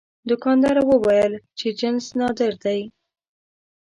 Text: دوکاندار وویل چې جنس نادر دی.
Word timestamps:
دوکاندار 0.29 0.75
وویل 0.89 1.33
چې 1.59 1.67
جنس 1.79 2.05
نادر 2.19 2.53
دی. 2.63 2.79